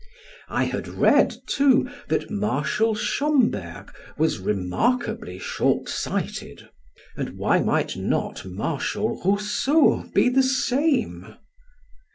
I 0.49 0.63
had 0.63 0.87
read, 0.87 1.31
too, 1.45 1.87
that 2.07 2.31
Marshal 2.31 2.95
Schomberg 2.95 3.93
was 4.17 4.39
remarkably 4.39 5.37
shortsighted, 5.37 6.67
and 7.15 7.37
why 7.37 7.59
might 7.59 7.95
not 7.95 8.43
Marshal 8.43 9.21
Rousseau 9.23 10.07
be 10.15 10.27
the 10.27 10.41
same? 10.41 11.35